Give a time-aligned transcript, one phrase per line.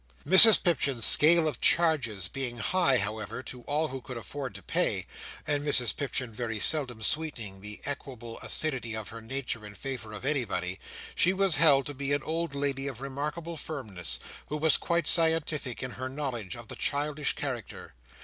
[0.25, 5.05] Mrs Pipchin's scale of charges being high, however, to all who could afford to pay,
[5.45, 10.25] and Mrs Pipchin very seldom sweetening the equable acidity of her nature in favour of
[10.25, 10.79] anybody,
[11.13, 14.17] she was held to be an old "lady of remarkable firmness,
[14.47, 17.93] who was quite scientific in her knowledge of the childish character."